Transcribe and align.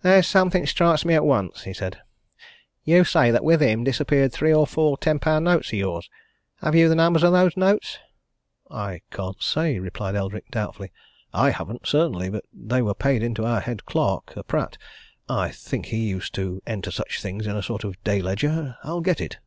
"There's 0.00 0.26
something 0.26 0.66
strikes 0.66 1.04
me 1.04 1.12
at 1.12 1.22
once," 1.26 1.64
he 1.64 1.74
said. 1.74 2.00
"You 2.84 3.04
say 3.04 3.30
that 3.30 3.44
with 3.44 3.60
him 3.60 3.84
disappeared 3.84 4.32
three 4.32 4.54
or 4.54 4.66
four 4.66 4.96
ten 4.96 5.18
pound 5.18 5.44
notes 5.44 5.68
of 5.68 5.74
yours. 5.78 6.08
Have 6.62 6.74
you 6.74 6.88
the 6.88 6.94
numbers 6.94 7.22
of 7.22 7.32
those 7.32 7.58
notes?" 7.58 7.98
"I 8.70 9.02
can't 9.10 9.42
say," 9.42 9.78
replied 9.78 10.14
Eldrick, 10.16 10.50
doubtfully. 10.50 10.92
"I 11.34 11.50
haven't, 11.50 11.86
certainly. 11.86 12.30
But 12.30 12.46
they 12.54 12.80
were 12.80 12.94
paid 12.94 13.22
in 13.22 13.34
to 13.34 13.44
our 13.44 13.60
head 13.60 13.84
clerk, 13.84 14.32
Pratt, 14.48 14.78
and 15.28 15.38
I 15.40 15.50
think 15.50 15.84
he 15.84 16.08
used 16.08 16.32
to 16.36 16.62
enter 16.66 16.90
such 16.90 17.20
things 17.20 17.46
in 17.46 17.54
a 17.54 17.62
sort 17.62 17.84
of 17.84 18.02
day 18.02 18.22
ledger. 18.22 18.78
I'll 18.82 19.02
get 19.02 19.20
it." 19.20 19.40